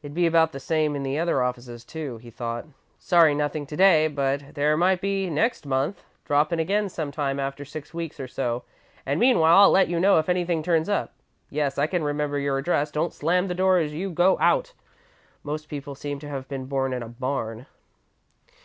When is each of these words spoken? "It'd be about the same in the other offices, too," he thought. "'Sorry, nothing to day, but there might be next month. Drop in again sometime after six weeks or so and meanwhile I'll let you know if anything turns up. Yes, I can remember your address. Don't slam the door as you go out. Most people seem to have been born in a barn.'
"It'd 0.00 0.14
be 0.14 0.28
about 0.28 0.52
the 0.52 0.60
same 0.60 0.94
in 0.94 1.02
the 1.02 1.18
other 1.18 1.42
offices, 1.42 1.84
too," 1.84 2.18
he 2.18 2.30
thought. 2.30 2.66
"'Sorry, 3.00 3.34
nothing 3.34 3.66
to 3.66 3.76
day, 3.76 4.06
but 4.06 4.54
there 4.54 4.76
might 4.76 5.00
be 5.00 5.28
next 5.28 5.66
month. 5.66 6.04
Drop 6.24 6.52
in 6.52 6.60
again 6.60 6.88
sometime 6.88 7.40
after 7.40 7.64
six 7.64 7.92
weeks 7.92 8.20
or 8.20 8.28
so 8.28 8.62
and 9.04 9.18
meanwhile 9.18 9.62
I'll 9.64 9.70
let 9.72 9.88
you 9.88 9.98
know 9.98 10.20
if 10.20 10.28
anything 10.28 10.62
turns 10.62 10.88
up. 10.88 11.14
Yes, 11.50 11.78
I 11.78 11.88
can 11.88 12.04
remember 12.04 12.38
your 12.38 12.58
address. 12.58 12.92
Don't 12.92 13.12
slam 13.12 13.48
the 13.48 13.54
door 13.56 13.78
as 13.78 13.92
you 13.92 14.08
go 14.10 14.38
out. 14.38 14.72
Most 15.42 15.68
people 15.68 15.96
seem 15.96 16.20
to 16.20 16.28
have 16.28 16.46
been 16.46 16.66
born 16.66 16.92
in 16.92 17.02
a 17.02 17.08
barn.' 17.08 17.66